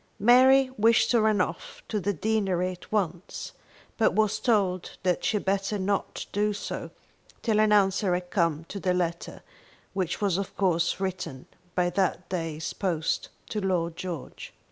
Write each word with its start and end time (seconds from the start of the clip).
Mary 0.17 0.71
wished 0.79 1.11
to 1.11 1.21
run 1.21 1.39
off 1.39 1.83
to 1.87 1.99
the 1.99 2.11
deanery 2.11 2.71
at 2.71 2.91
once, 2.91 3.51
but 3.99 4.13
was 4.15 4.39
told 4.39 4.97
that 5.03 5.23
she 5.23 5.37
had 5.37 5.45
better 5.45 5.77
not 5.77 6.25
do 6.31 6.53
so 6.53 6.89
till 7.43 7.59
an 7.59 7.71
answer 7.71 8.15
had 8.15 8.31
come 8.31 8.63
to 8.67 8.79
the 8.79 8.95
letter 8.95 9.43
which 9.93 10.19
was 10.19 10.39
of 10.39 10.57
course 10.57 10.99
written 10.99 11.45
by 11.75 11.87
that 11.87 12.27
day's 12.29 12.73
post 12.73 13.29
to 13.47 13.61
Lord 13.61 13.95
George. 13.95 14.51